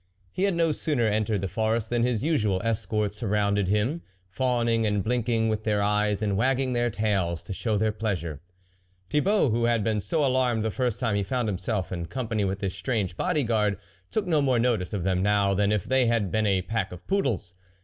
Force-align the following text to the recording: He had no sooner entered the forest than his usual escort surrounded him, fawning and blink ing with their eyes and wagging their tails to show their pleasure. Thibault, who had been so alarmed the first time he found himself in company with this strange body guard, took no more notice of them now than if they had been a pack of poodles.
He 0.31 0.45
had 0.45 0.55
no 0.55 0.71
sooner 0.71 1.05
entered 1.05 1.41
the 1.41 1.47
forest 1.47 1.91
than 1.91 2.01
his 2.01 2.23
usual 2.23 2.59
escort 2.63 3.13
surrounded 3.13 3.67
him, 3.67 4.01
fawning 4.31 4.83
and 4.83 5.03
blink 5.03 5.29
ing 5.29 5.47
with 5.47 5.63
their 5.63 5.83
eyes 5.83 6.23
and 6.23 6.35
wagging 6.35 6.73
their 6.73 6.89
tails 6.89 7.43
to 7.43 7.53
show 7.53 7.77
their 7.77 7.91
pleasure. 7.91 8.41
Thibault, 9.11 9.51
who 9.51 9.65
had 9.65 9.83
been 9.83 9.99
so 9.99 10.25
alarmed 10.25 10.65
the 10.65 10.71
first 10.71 10.99
time 10.99 11.13
he 11.15 11.21
found 11.21 11.47
himself 11.47 11.91
in 11.91 12.07
company 12.07 12.43
with 12.43 12.61
this 12.61 12.73
strange 12.73 13.15
body 13.15 13.43
guard, 13.43 13.77
took 14.09 14.25
no 14.25 14.41
more 14.41 14.57
notice 14.57 14.91
of 14.91 15.03
them 15.03 15.21
now 15.21 15.53
than 15.53 15.71
if 15.71 15.83
they 15.83 16.07
had 16.07 16.31
been 16.31 16.47
a 16.47 16.63
pack 16.63 16.91
of 16.91 17.05
poodles. 17.05 17.53